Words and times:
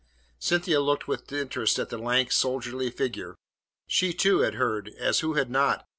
Cynthia 0.39 0.79
looked 0.79 1.07
with 1.07 1.31
interest 1.31 1.77
at 1.77 1.89
the 1.89 1.97
lank, 1.99 2.31
soldierly 2.31 2.89
figure. 2.89 3.35
She, 3.85 4.13
too, 4.15 4.39
had 4.39 4.55
heard 4.55 4.89
as 4.99 5.19
who 5.19 5.35
had 5.35 5.51
not? 5.51 5.87